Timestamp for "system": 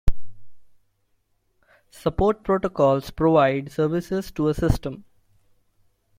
4.55-5.05